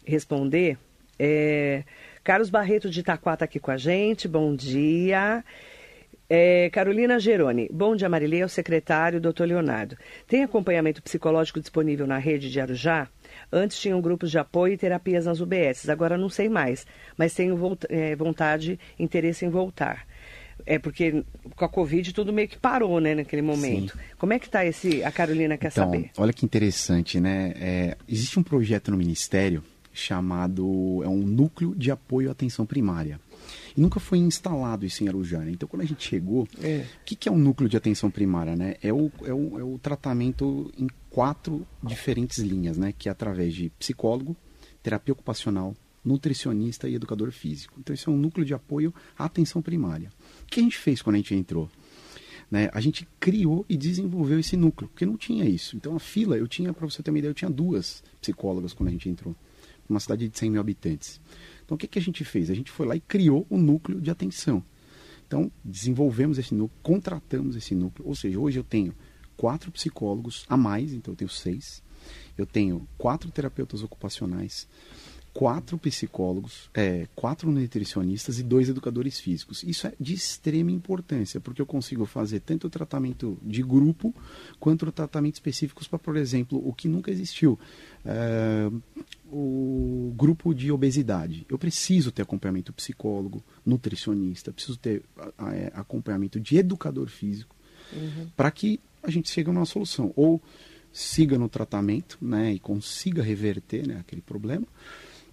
[0.05, 0.77] responder.
[1.17, 1.83] É,
[2.23, 5.43] Carlos Barreto de Itaquá está aqui com a gente, bom dia.
[6.31, 9.97] É, Carolina Geroni, bom dia Marilê, o secretário, doutor Leonardo.
[10.27, 13.07] Tem acompanhamento psicológico disponível na rede de Arujá?
[13.51, 16.85] Antes tinham grupos de apoio e terapias nas UBS, agora não sei mais,
[17.17, 17.57] mas tenho
[17.89, 20.05] é, vontade, interesse em voltar.
[20.65, 21.23] É porque
[21.55, 23.93] com a Covid tudo meio que parou, né, naquele momento.
[23.93, 24.03] Sim.
[24.17, 26.11] Como é que está esse, a Carolina quer então, saber?
[26.17, 27.53] Olha que interessante, né?
[27.55, 33.19] É, existe um projeto no Ministério chamado, é um núcleo de apoio à atenção primária.
[33.75, 35.39] E nunca foi instalado isso em Arujá.
[35.39, 35.51] Né?
[35.51, 36.85] Então, quando a gente chegou, é.
[37.01, 38.55] o que, que, é um núcleo de atenção primária?
[38.55, 38.75] Né?
[38.81, 42.93] É, o, é, o, é o tratamento em quatro diferentes linhas, né?
[42.97, 44.35] que é através de psicólogo,
[44.81, 47.75] terapia ocupacional, nutricionista e educador físico.
[47.79, 50.11] Então, isso é um núcleo de apoio à atenção primária.
[50.43, 51.69] O que a gente fez quando a gente entrou?
[52.49, 52.69] Né?
[52.73, 55.75] A gente criou e desenvolveu esse núcleo, porque não tinha isso.
[55.75, 58.89] Então, a fila, eu tinha, para você ter uma ideia, eu tinha duas psicólogas quando
[58.89, 59.35] a gente entrou.
[59.87, 61.19] Uma cidade de 100 mil habitantes.
[61.63, 62.49] Então, o que, que a gente fez?
[62.49, 64.63] A gente foi lá e criou o núcleo de atenção.
[65.27, 68.07] Então, desenvolvemos esse núcleo, contratamos esse núcleo.
[68.07, 68.95] Ou seja, hoje eu tenho
[69.37, 71.83] quatro psicólogos a mais, então eu tenho seis.
[72.37, 74.67] Eu tenho quatro terapeutas ocupacionais,
[75.39, 79.63] quatro psicólogos, é, quatro nutricionistas e dois educadores físicos.
[79.63, 84.13] Isso é de extrema importância, porque eu consigo fazer tanto o tratamento de grupo
[84.59, 87.57] quanto o tratamento específicos para, por exemplo, o que nunca existiu.
[88.03, 88.69] É,
[89.31, 91.45] o grupo de obesidade.
[91.47, 95.03] Eu preciso ter acompanhamento psicólogo, nutricionista, preciso ter
[95.53, 97.55] é, acompanhamento de educador físico
[97.93, 98.27] uhum.
[98.35, 100.11] para que a gente chegue a uma solução.
[100.17, 100.41] Ou
[100.91, 104.67] siga no tratamento né, e consiga reverter né, aquele problema,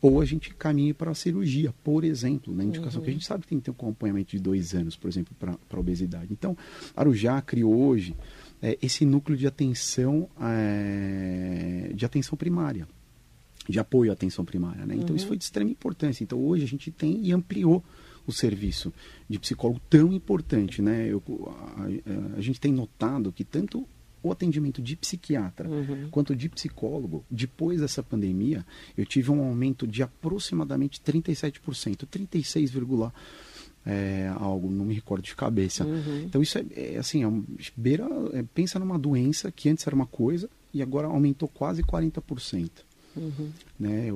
[0.00, 3.04] ou a gente caminhe para a cirurgia, por exemplo, na indicação uhum.
[3.04, 5.34] que a gente sabe que tem que ter um acompanhamento de dois anos, por exemplo,
[5.38, 6.28] para a obesidade.
[6.32, 6.56] Então,
[6.94, 8.14] Arujá criou hoje
[8.62, 12.86] é, esse núcleo de atenção, é, de atenção primária,
[13.68, 14.86] de apoio à atenção primária.
[14.86, 14.94] Né?
[14.94, 15.16] Então, uhum.
[15.16, 16.22] isso foi de extrema importância.
[16.22, 17.84] Então, hoje a gente tem e ampliou
[18.26, 18.92] o serviço
[19.28, 20.82] de psicólogo tão importante.
[20.82, 21.08] Né?
[21.08, 23.86] Eu, a, a, a gente tem notado que tanto
[24.26, 26.08] o atendimento de psiquiatra uhum.
[26.10, 28.64] quanto de psicólogo, depois dessa pandemia,
[28.96, 32.72] eu tive um aumento de aproximadamente 37%, 36,
[33.86, 35.84] é, algo, não me recordo de cabeça.
[35.84, 36.22] Uhum.
[36.24, 37.44] Então isso é, é assim, é um,
[37.76, 42.70] beira, é, pensa numa doença que antes era uma coisa e agora aumentou quase 40%.
[43.16, 43.50] Uhum.
[43.78, 44.08] Né?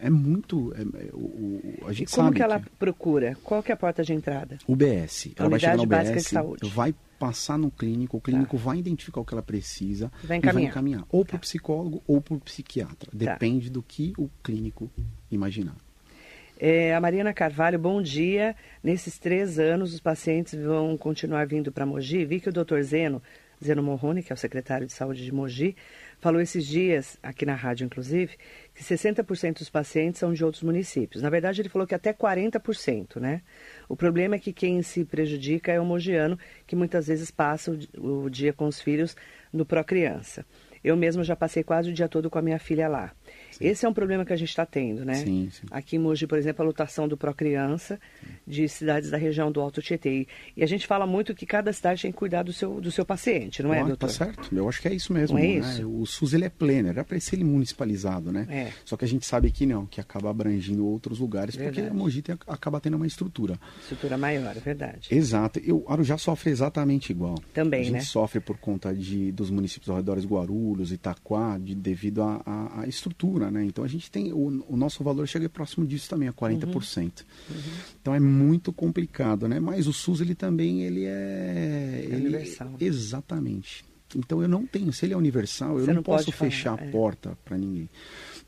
[0.00, 0.74] É, é muito.
[0.74, 2.70] É, é, o, a gente e como que ela que...
[2.70, 3.36] procura?
[3.44, 4.58] Qual que é a porta de entrada?
[4.66, 5.28] UBS.
[5.36, 6.68] Ela Unidade vai chegar UBS, Básica de Saúde.
[6.70, 8.62] vai passar no clínico, o clínico tá.
[8.62, 11.04] vai identificar o que ela precisa vai e vai encaminhar.
[11.10, 11.42] Ou para o tá.
[11.42, 13.10] psicólogo ou para o psiquiatra.
[13.10, 13.12] Tá.
[13.12, 14.90] Depende do que o clínico
[15.30, 15.76] imaginar.
[16.60, 18.56] É, a Mariana Carvalho, bom dia.
[18.82, 22.24] Nesses três anos, os pacientes vão continuar vindo para Mogi.
[22.24, 23.22] Vi que o doutor Zeno,
[23.62, 25.76] Zeno Morrone, que é o secretário de saúde de Mogi,
[26.20, 28.36] falou esses dias, aqui na rádio inclusive,
[28.78, 31.20] que 60% dos pacientes são de outros municípios.
[31.20, 33.42] Na verdade, ele falou que até 40%, né?
[33.88, 38.30] O problema é que quem se prejudica é o mogiano, que muitas vezes passa o,
[38.30, 39.16] dia com os filhos
[39.52, 40.46] no Procriança.
[40.84, 43.12] Eu mesmo já passei quase o dia todo com a minha filha lá.
[43.52, 43.66] Sim.
[43.66, 45.14] Esse é um problema que a gente está tendo, né?
[45.14, 45.66] Sim, sim.
[45.70, 47.98] Aqui em Mogi, por exemplo, a lotação do Procriança
[48.46, 50.26] de cidades da região do Alto Tietê.
[50.56, 53.04] E a gente fala muito que cada cidade tem que cuidar do seu, do seu
[53.04, 54.06] paciente, não é, ah, doutor?
[54.06, 54.54] Tá certo.
[54.54, 55.36] Eu acho que é isso mesmo.
[55.36, 55.58] Não é né?
[55.58, 55.88] isso?
[55.88, 58.46] O SUS ele é pleno, era para ser ele municipalizado, né?
[58.48, 58.72] É.
[58.84, 61.80] Só que a gente sabe que não, que acaba abrangindo outros lugares, verdade.
[61.80, 63.58] porque a Mogi tem, acaba tendo uma estrutura.
[63.80, 65.08] Estrutura maior, é verdade.
[65.10, 65.60] Exato.
[65.62, 67.36] E o Arujá sofre exatamente igual.
[67.52, 68.00] Também, a gente né?
[68.00, 73.17] sofre por conta de, dos municípios ao redor de Guarulhos, Itaquá, de, devido à estrutura,
[73.50, 73.64] né?
[73.64, 76.64] Então a gente tem o, o, nosso valor chega próximo disso também, a 40%.
[76.70, 77.56] Uhum.
[77.56, 77.62] Uhum.
[78.00, 79.58] Então é muito complicado, né?
[79.58, 82.74] Mas o SUS ele também ele é, é ele, universal.
[82.80, 83.84] Exatamente.
[84.16, 86.82] Então eu não tenho, se ele é universal, Você eu não, não posso fechar falar,
[86.82, 86.90] a é.
[86.90, 87.88] porta para ninguém.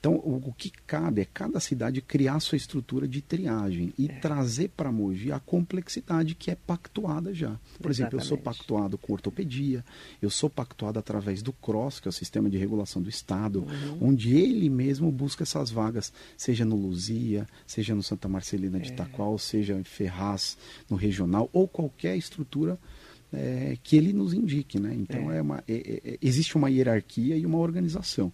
[0.00, 4.14] Então, o, o, que cabe é cada cidade criar sua estrutura de triagem e é.
[4.14, 7.50] trazer para Mogi a complexidade que é pactuada já.
[7.78, 7.90] Por Exatamente.
[7.90, 9.84] exemplo, eu sou pactuado com ortopedia,
[10.22, 14.08] eu sou pactuado através do CROSS, que é o Sistema de Regulação do Estado, uhum.
[14.08, 18.92] onde ele mesmo busca essas vagas, seja no Luzia, seja no Santa Marcelina de é.
[18.94, 20.56] Itaqual, seja em Ferraz,
[20.88, 22.78] no Regional, ou qualquer estrutura
[23.32, 24.94] é, que ele nos indique, né?
[24.94, 25.38] Então é.
[25.38, 28.32] é uma, é, é, existe uma hierarquia e uma organização.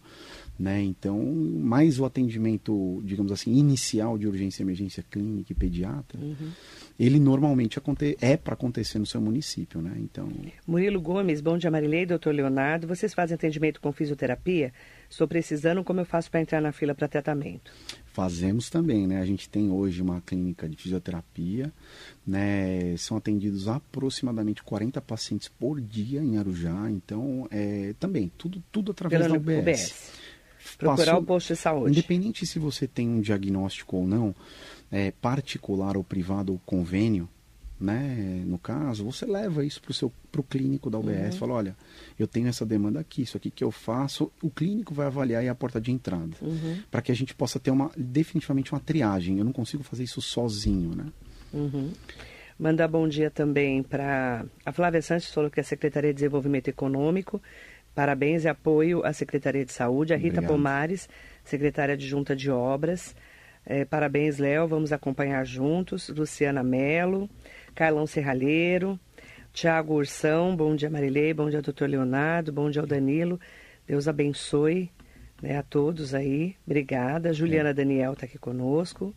[0.59, 0.83] Né?
[0.83, 6.51] Então, mais o atendimento, digamos assim, inicial de urgência, emergência clínica e pediatra, uhum.
[6.99, 9.83] ele normalmente aconte é para acontecer no seu município.
[9.83, 9.93] Né?
[9.99, 10.31] Então...
[10.67, 12.87] Murilo Gomes, bom dia Marilei, doutor Leonardo.
[12.87, 14.73] Vocês fazem atendimento com fisioterapia?
[15.11, 17.71] Estou precisando, como eu faço para entrar na fila para tratamento?
[18.07, 19.21] Fazemos também, né?
[19.21, 21.71] A gente tem hoje uma clínica de fisioterapia,
[22.27, 22.97] né?
[22.97, 29.23] São atendidos aproximadamente 40 pacientes por dia em Arujá, então é, também tudo tudo através
[29.23, 29.61] Pela da UBS.
[29.61, 30.26] UBS.
[30.79, 31.91] Procurar Passou, o posto de saúde.
[31.91, 34.35] Independente se você tem um diagnóstico ou não,
[34.91, 37.29] é, particular ou privado ou convênio,
[37.79, 41.39] né, no caso, você leva isso para o seu pro clínico da UBS, uhum.
[41.41, 41.77] fala, olha,
[42.19, 45.47] eu tenho essa demanda aqui, isso aqui que eu faço, o clínico vai avaliar e
[45.47, 46.79] é a porta de entrada, uhum.
[46.91, 49.39] para que a gente possa ter uma definitivamente uma triagem.
[49.39, 51.07] Eu não consigo fazer isso sozinho, né?
[51.53, 51.93] Uhum.
[52.59, 56.69] Mandar bom dia também para a Flávia Santos falou que é a Secretaria de Desenvolvimento
[56.69, 57.43] Econômico.
[57.97, 60.51] Parabéns e apoio à Secretaria de Saúde, a Rita Obrigado.
[60.51, 61.09] Pomares,
[61.43, 63.17] secretária de Junta de Obras.
[63.65, 66.11] É, parabéns, Léo, vamos acompanhar juntos.
[66.11, 67.27] Luciana Melo,
[67.75, 69.01] Carlão Serralheiro,
[69.51, 73.41] Tiago Ursão, bom dia Marilei, bom dia doutor Leonardo, bom dia ao Danilo.
[73.87, 74.91] Deus abençoe
[75.41, 76.55] né, a todos aí.
[76.67, 77.33] Obrigada.
[77.33, 79.15] Juliana Daniel está aqui conosco.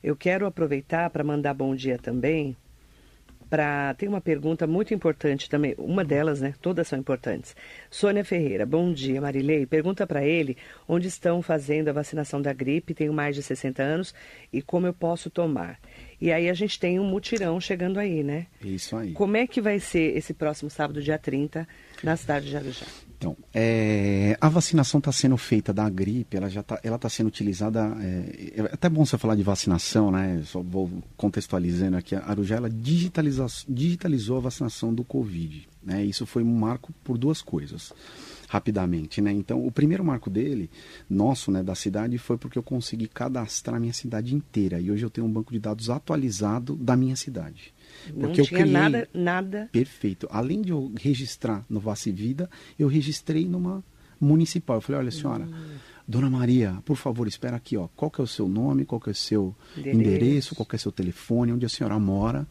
[0.00, 2.56] Eu quero aproveitar para mandar bom dia também
[3.52, 6.54] para tem uma pergunta muito importante também, uma delas, né?
[6.62, 7.54] Todas são importantes.
[7.90, 9.66] Sônia Ferreira, bom dia, Marilei.
[9.66, 10.56] Pergunta para ele
[10.88, 14.14] onde estão fazendo a vacinação da gripe, tenho mais de 60 anos
[14.50, 15.78] e como eu posso tomar.
[16.18, 18.46] E aí a gente tem um mutirão chegando aí, né?
[18.64, 19.12] Isso aí.
[19.12, 21.68] Como é que vai ser esse próximo sábado, dia 30,
[22.02, 22.86] na cidade de Arujá?
[23.22, 27.28] Então, é, a vacinação está sendo feita da gripe, ela já está ela tá sendo
[27.28, 27.96] utilizada.
[28.00, 30.42] É, é, até bom você falar de vacinação, né?
[30.44, 32.16] Só vou contextualizando aqui.
[32.16, 35.68] A Arujá ela digitalizou, a vacinação do Covid.
[35.84, 36.04] Né?
[36.04, 37.92] Isso foi um marco por duas coisas,
[38.48, 39.20] rapidamente.
[39.20, 39.30] Né?
[39.30, 40.68] Então, o primeiro marco dele,
[41.08, 44.80] nosso, né, da cidade, foi porque eu consegui cadastrar a minha cidade inteira.
[44.80, 47.72] E hoje eu tenho um banco de dados atualizado da minha cidade.
[48.06, 48.72] Porque não tinha criei...
[48.72, 49.68] nada, nada.
[49.72, 50.26] Perfeito.
[50.30, 53.84] Além de eu registrar no Vace Vida, eu registrei numa
[54.20, 54.76] municipal.
[54.76, 55.76] Eu falei, olha senhora, hum.
[56.06, 57.88] Dona Maria, por favor, espera aqui, ó.
[57.94, 60.74] Qual que é o seu nome, qual que é o seu endereço, endereço qual que
[60.74, 62.46] é o seu telefone, onde a senhora mora.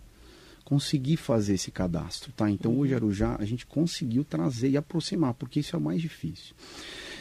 [0.64, 2.50] Consegui fazer esse cadastro, tá?
[2.50, 2.98] Então, hoje, uhum.
[2.98, 6.56] Arujá, a gente conseguiu trazer e aproximar, porque isso é o mais difícil.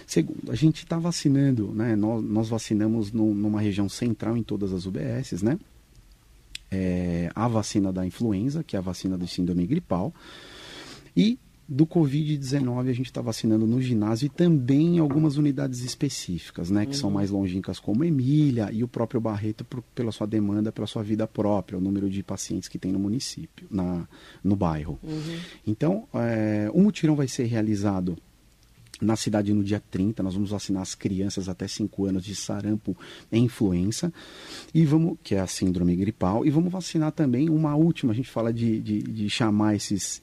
[0.07, 1.97] Segundo, a gente está vacinando, né?
[1.97, 5.59] Nós, nós vacinamos no, numa região central em todas as UBSs, né?
[6.71, 10.15] É, a vacina da influenza, que é a vacina do síndrome gripal,
[11.17, 11.39] e
[11.71, 16.85] do Covid-19 a gente está vacinando no ginásio e também em algumas unidades específicas, né,
[16.85, 16.99] que uhum.
[16.99, 21.05] são mais longínquas como Emília e o próprio Barreto por, pela sua demanda, pela sua
[21.05, 24.09] vida própria, o número de pacientes que tem no município, na,
[24.43, 24.99] no bairro.
[25.01, 25.39] Uhum.
[25.65, 28.17] Então, é, o mutirão vai ser realizado
[29.01, 30.23] na cidade no dia 30.
[30.23, 32.97] Nós vamos vacinar as crianças até 5 anos de sarampo
[33.31, 34.13] e influenza,
[34.75, 38.29] e vamos, que é a síndrome gripal, e vamos vacinar também uma última, a gente
[38.29, 40.21] fala de, de, de chamar esses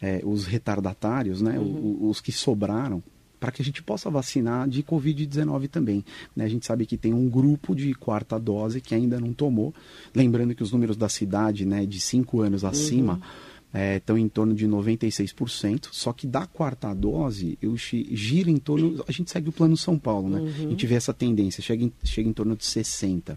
[0.00, 1.98] é, os retardatários, né, uhum.
[2.00, 3.02] os, os que sobraram,
[3.40, 6.04] para que a gente possa vacinar de Covid-19 também.
[6.34, 6.44] Né?
[6.44, 9.74] A gente sabe que tem um grupo de quarta dose que ainda não tomou.
[10.14, 13.53] Lembrando que os números da cidade, né, de 5 anos acima, uhum
[13.96, 19.04] estão é, em torno de 96%, só que da quarta dose eu gira em torno,
[19.08, 20.40] a gente segue o plano São Paulo, né?
[20.40, 20.66] Uhum.
[20.66, 23.36] A gente vê essa tendência, chega em, chega em torno de 60%.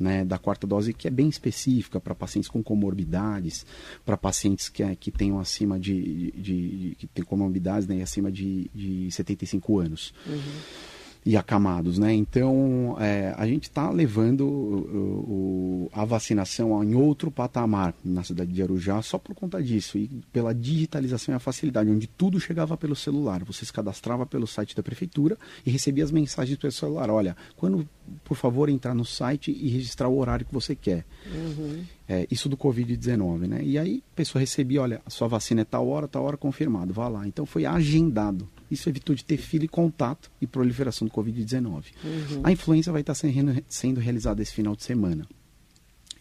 [0.00, 3.64] Né, da quarta dose, que é bem específica para pacientes com comorbidades,
[4.04, 8.68] para pacientes que, que tenham acima de, de, de, que tem comorbidades né, acima de,
[8.74, 10.12] de 75 anos.
[10.26, 12.12] Uhum e acamados, né?
[12.12, 18.52] Então é, a gente está levando o, o, a vacinação em outro patamar na cidade
[18.52, 22.76] de Arujá só por conta disso e pela digitalização e a facilidade, onde tudo chegava
[22.76, 23.44] pelo celular.
[23.44, 27.08] Você se cadastrava pelo site da prefeitura e recebia as mensagens pelo celular.
[27.08, 27.88] Olha, quando
[28.24, 31.04] por favor entrar no site e registrar o horário que você quer.
[31.26, 31.84] Uhum.
[32.08, 33.60] É, isso do Covid-19, né?
[33.62, 36.92] E aí a pessoa recebia, olha, a sua vacina é tal hora, tal hora confirmado,
[36.92, 37.26] vá lá.
[37.26, 38.48] Então foi agendado.
[38.72, 41.84] Isso evitou de ter fila e contato e proliferação do Covid-19.
[42.04, 42.40] Uhum.
[42.42, 45.26] A influenza vai estar sendo, sendo realizada esse final de semana.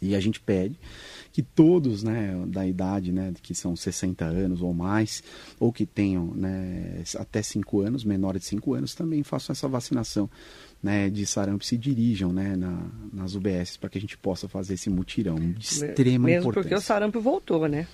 [0.02, 0.80] E a gente pede
[1.32, 5.24] que todos né, da idade, né, que são 60 anos ou mais,
[5.60, 10.30] ou que tenham né, até 5 anos, menores de 5 anos, também façam essa vacinação
[10.82, 12.84] né, de sarampo se dirijam né, na,
[13.14, 16.62] nas UBS para que a gente possa fazer esse mutirão de extrema Mesmo importância.
[16.64, 17.88] porque o sarampo voltou, né?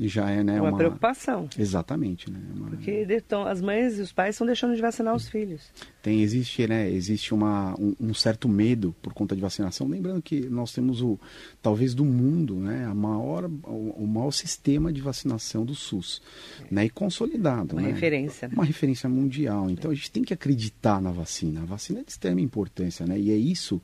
[0.00, 1.48] Já é né, uma, uma preocupação.
[1.58, 2.40] Exatamente, né?
[2.54, 2.68] Uma...
[2.68, 5.72] Porque então, as mães e os pais estão deixando de vacinar os filhos.
[6.02, 9.88] Tem existe né existe uma um, um, certo medo por conta de vacinação.
[9.88, 11.18] Lembrando que nós temos o
[11.60, 16.22] talvez do mundo, né, a maior o, o maior sistema de vacinação do SUS,
[16.60, 16.74] é.
[16.74, 17.88] né, e consolidado, uma né?
[17.88, 18.54] referência, né?
[18.54, 19.68] uma referência mundial.
[19.70, 21.62] Então a gente tem que acreditar na vacina.
[21.62, 23.18] A vacina é de extrema importância, né?
[23.18, 23.80] E é isso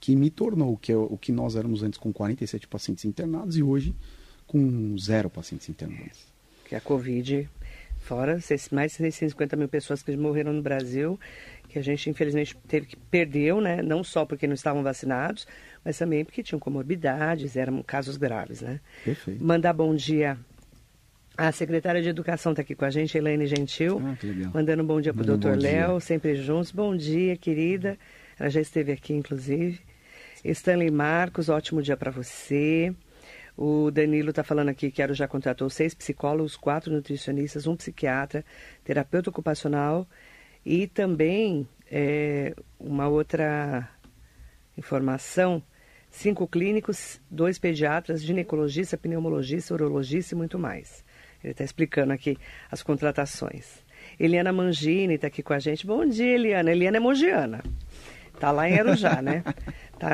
[0.00, 3.62] que me tornou o que, o que nós éramos antes com 47 pacientes internados e
[3.62, 3.94] hoje
[4.48, 6.26] com zero pacientes internados.
[6.64, 7.48] Que a Covid,
[8.00, 8.40] fora
[8.72, 11.18] mais de 650 mil pessoas que morreram no Brasil,
[11.68, 13.80] que a gente infelizmente teve que perdeu, né?
[13.82, 15.46] Não só porque não estavam vacinados,
[15.84, 18.80] mas também porque tinham comorbidades, eram casos graves, né?
[19.04, 19.44] Perfeito.
[19.44, 20.36] Mandar bom dia
[21.38, 24.02] a secretária de Educação está aqui com a gente, Elaine Gentil.
[24.04, 24.50] Ah, que legal.
[24.52, 26.72] Mandando um bom dia para o doutor Léo, sempre juntos.
[26.72, 27.96] Bom dia, querida.
[28.36, 29.80] Ela já esteve aqui, inclusive.
[30.44, 32.92] Stanley Marcos, ótimo dia para você.
[33.60, 38.44] O Danilo está falando aqui que já contratou seis psicólogos, quatro nutricionistas, um psiquiatra,
[38.84, 40.06] terapeuta ocupacional
[40.64, 43.90] e também é, uma outra
[44.76, 45.60] informação:
[46.08, 51.04] cinco clínicos, dois pediatras, ginecologista, pneumologista, urologista e muito mais.
[51.42, 52.38] Ele está explicando aqui
[52.70, 53.84] as contratações.
[54.20, 55.84] Eliana Mangini está aqui com a gente.
[55.84, 56.70] Bom dia, Eliana.
[56.70, 57.60] Eliana é mogiana.
[58.32, 59.42] Está lá em Arujá, né?
[59.98, 60.08] Tá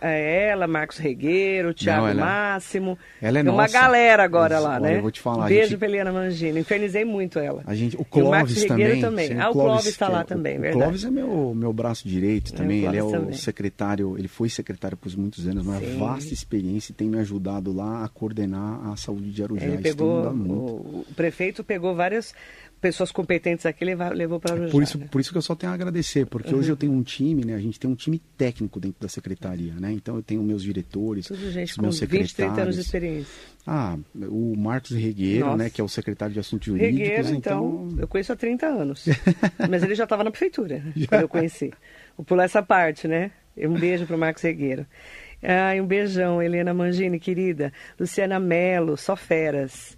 [0.00, 2.98] a, a ela, Marcos Regueiro, Thiago Não, ela, Máximo.
[3.20, 3.62] Ela é Tem nossa.
[3.62, 4.96] uma galera agora lá, Olha, né?
[4.96, 5.48] Eu vou te falar.
[5.48, 5.78] Beijo gente...
[5.78, 6.60] pra Eliana Mangini.
[6.60, 7.62] Infernizei muito ela.
[7.66, 8.86] A gente, o Clóvis o Marcos também.
[8.86, 9.40] Regueiro também.
[9.40, 10.76] Ah, o Clóvis está lá é, também, o, verdade.
[10.76, 12.84] O Clóvis é meu, meu braço direito também.
[12.84, 13.34] É, ele é o também.
[13.34, 15.98] secretário, ele foi secretário por muitos anos, uma Sim.
[15.98, 19.64] vasta experiência e tem me ajudado lá a coordenar a saúde de Arujá.
[19.64, 22.34] Ele Isso pegou, o, o prefeito pegou várias
[22.80, 24.70] pessoas competentes aqui e levou, para Arujá.
[24.70, 25.08] Por isso, né?
[25.10, 26.60] por isso que eu só tenho a agradecer, porque Uhum.
[26.60, 27.54] hoje eu tenho um time, né?
[27.54, 29.92] A gente tem um time técnico dentro da secretaria, né?
[29.92, 33.32] Então eu tenho meus diretores, Tudo gente com meus 20, 30 anos de experiência.
[33.66, 35.56] Ah, o Marcos Regueiro, Nossa.
[35.58, 35.70] né?
[35.70, 36.98] Que é o secretário de assuntos jurídicos.
[36.98, 39.04] Regueiro, então, eu conheço há 30 anos.
[39.68, 41.72] Mas ele já estava na prefeitura, né, quando eu conheci.
[42.16, 43.30] Vou pular essa parte, né?
[43.56, 44.86] Um beijo para o Marcos Regueiro.
[45.42, 47.72] Ai, um beijão, Helena Mangini, querida.
[47.98, 49.96] Luciana Mello, só feras.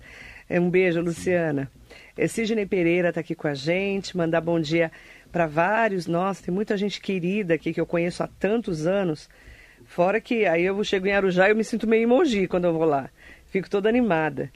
[0.49, 1.71] É, Um beijo, Luciana.
[2.21, 4.93] É, Sidney Pereira está aqui com a gente, mandar bom dia
[5.33, 6.07] para vários.
[6.07, 9.27] Nossa, tem muita gente querida aqui que eu conheço há tantos anos.
[9.87, 12.75] Fora que aí eu chego em Arujá e eu me sinto meio emoji quando eu
[12.75, 13.09] vou lá.
[13.47, 14.51] Fico toda animada.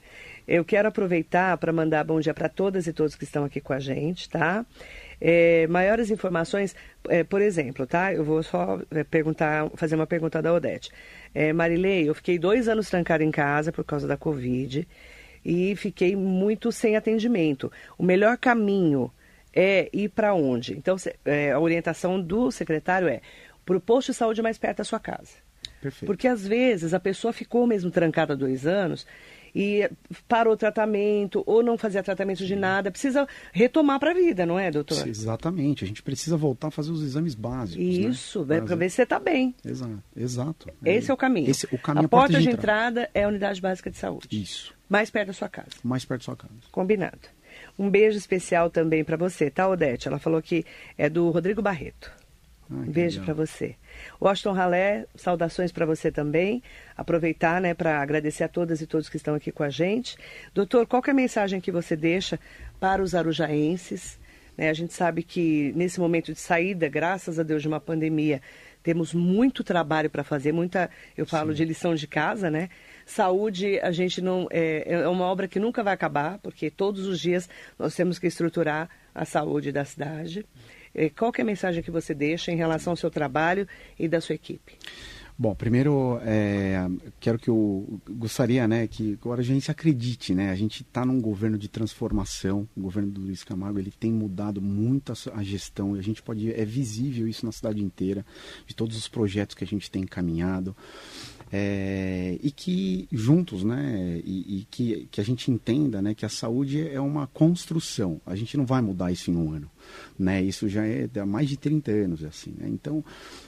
[0.47, 3.73] Eu quero aproveitar para mandar bom dia para todas e todos que estão aqui com
[3.73, 4.63] a gente, tá?
[5.19, 6.75] É, maiores informações,
[7.09, 8.13] é, por exemplo, tá?
[8.13, 10.91] Eu vou só é, perguntar, fazer uma pergunta da Odete.
[11.33, 14.87] É, Marilei, eu fiquei dois anos trancada em casa por causa da Covid
[15.45, 17.71] e fiquei muito sem atendimento.
[17.97, 19.11] O melhor caminho
[19.53, 20.73] é ir para onde?
[20.73, 23.21] Então, é, a orientação do secretário é
[23.63, 25.45] para o posto de saúde mais perto da sua casa.
[25.81, 26.07] Perfeito.
[26.07, 29.05] Porque às vezes a pessoa ficou mesmo trancada há dois anos
[29.55, 29.89] e
[30.27, 34.59] parou o tratamento ou não fazia tratamento de nada, precisa retomar para a vida, não
[34.59, 35.07] é, doutor?
[35.07, 37.85] Exatamente, a gente precisa voltar a fazer os exames básicos.
[37.85, 38.59] Isso, né?
[38.59, 39.55] para ver se você está bem.
[39.63, 40.69] Exato, exato.
[40.83, 41.49] Esse é o caminho.
[41.49, 44.74] Esse, o caminho a é porta de entrada é a unidade básica de saúde, Isso,
[44.89, 45.69] mais perto da sua casa.
[45.83, 46.53] mais perto da sua casa.
[46.71, 47.19] Combinado.
[47.77, 50.07] Um beijo especial também para você, tá, Odete?
[50.07, 50.65] Ela falou que
[50.97, 52.11] é do Rodrigo Barreto.
[52.69, 53.75] Ah, Um que beijo para você.
[54.21, 56.61] Washington Ralé, saudações para você também.
[56.97, 60.17] Aproveitar, né, para agradecer a todas e todos que estão aqui com a gente.
[60.53, 62.39] Doutor, qual é a mensagem que você deixa
[62.79, 64.19] para os arujaenses?
[64.57, 68.41] Né, a gente sabe que nesse momento de saída, graças a Deus, de uma pandemia,
[68.81, 72.69] temos muito trabalho para fazer, muita, eu falo de lição de casa, né?
[73.05, 77.19] Saúde, a gente não é, é uma obra que nunca vai acabar, porque todos os
[77.19, 80.45] dias nós temos que estruturar a saúde da cidade.
[80.93, 83.67] Eh, Qual é a mensagem que você deixa em relação ao seu trabalho
[83.99, 84.77] e da sua equipe?
[85.37, 86.87] Bom, primeiro, é,
[87.19, 91.19] quero que eu gostaria, né, que agora a gente acredite, né, a gente está num
[91.19, 95.97] governo de transformação, o governo do Luiz Camargo, ele tem mudado muito a, a gestão,
[95.97, 98.25] e a gente pode, é visível isso na cidade inteira,
[98.65, 100.73] de todos os projetos que a gente tem encaminhado,
[101.51, 106.29] é, e que juntos, né, e, e que, que a gente entenda, né, que a
[106.29, 109.69] saúde é uma construção, a gente não vai mudar isso em um ano,
[110.17, 113.03] né, isso já é há mais de 30 anos, assim, né, então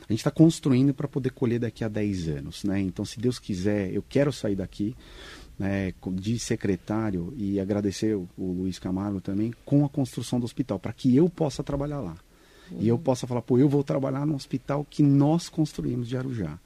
[0.08, 3.40] a gente está construindo para poder colher daqui a 10 anos, né, então se Deus
[3.40, 4.96] quiser, eu quero sair daqui,
[5.58, 10.78] né, de secretário e agradecer o, o Luiz Camargo também com a construção do hospital,
[10.78, 12.16] para que eu possa trabalhar lá.
[12.80, 16.60] E eu possa falar, pô, eu vou trabalhar no hospital que nós construímos de Arujá.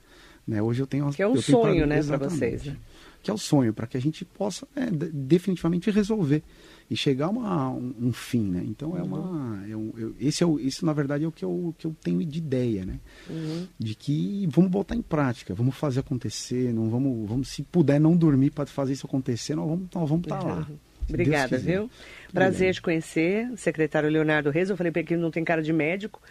[0.47, 0.61] Né?
[0.61, 2.65] Hoje eu tenho que é um sonho, né, para vocês.
[2.65, 2.77] Né?
[3.23, 6.41] Que é o sonho para que a gente possa né, definitivamente resolver
[6.89, 8.63] e chegar a uma, um, um, fim, né?
[8.65, 9.71] Então é uma, uhum.
[9.71, 11.95] é um, eu, esse é o, isso na verdade é o que eu, que eu
[12.03, 12.99] tenho de ideia, né?
[13.29, 13.65] Uhum.
[13.79, 18.17] De que vamos botar em prática, vamos fazer acontecer, não vamos, vamos se puder não
[18.17, 20.67] dormir para fazer isso acontecer, nós vamos, nós vamos estar tá lá.
[21.07, 21.89] Obrigada, viu?
[22.33, 24.69] Prazer te conhecer, secretário Leonardo Reis.
[24.69, 26.21] Eu falei que ele não tem cara de médico,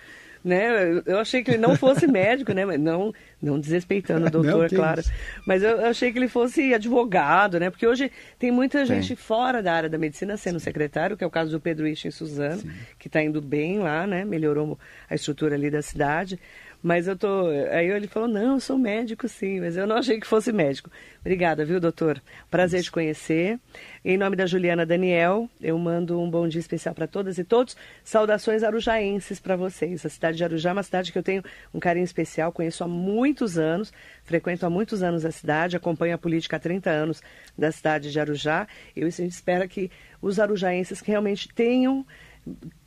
[0.44, 1.02] né?
[1.06, 2.64] Eu achei que ele não fosse médico, né?
[2.78, 5.00] Não, não desrespeitando o doutor, não, claro.
[5.00, 5.12] Isso.
[5.46, 7.70] Mas eu achei que ele fosse advogado, né?
[7.70, 9.16] Porque hoje tem muita gente tem.
[9.16, 10.64] fora da área da medicina sendo Sim.
[10.64, 12.70] secretário, que é o caso do Pedro Ixen Suzano, Sim.
[12.98, 14.24] que está indo bem lá, né?
[14.24, 14.78] Melhorou
[15.08, 16.38] a estrutura ali da cidade.
[16.82, 17.46] Mas eu tô.
[17.70, 20.90] Aí ele falou: não, eu sou médico sim, mas eu não achei que fosse médico.
[21.20, 22.22] Obrigada, viu, doutor?
[22.50, 23.58] Prazer te conhecer.
[24.02, 27.76] Em nome da Juliana Daniel, eu mando um bom dia especial para todas e todos.
[28.02, 30.06] Saudações arujaenses para vocês.
[30.06, 31.42] A cidade de Arujá é uma cidade que eu tenho
[31.74, 33.92] um carinho especial, conheço há muitos anos,
[34.24, 37.22] frequento há muitos anos a cidade, acompanho a política há 30 anos
[37.58, 38.66] da cidade de Arujá.
[38.96, 39.90] Eu a gente espera que
[40.22, 42.06] os arujaenses que realmente tenham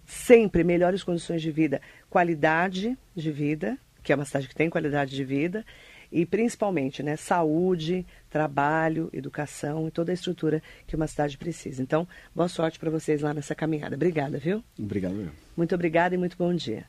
[0.05, 1.81] sempre melhores condições de vida,
[2.13, 5.65] qualidade de vida, que é uma cidade que tem qualidade de vida,
[6.11, 11.81] e principalmente né, saúde, trabalho, educação e toda a estrutura que uma cidade precisa.
[11.81, 13.95] Então, boa sorte para vocês lá nessa caminhada.
[13.95, 14.63] Obrigada, viu?
[14.77, 15.31] Obrigado.
[15.57, 16.85] Muito obrigada e muito bom dia.